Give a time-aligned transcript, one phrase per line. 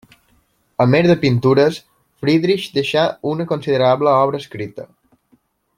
[0.85, 1.77] A més de pintures,
[2.23, 4.89] Friedrich deixà una considerable obra escrita.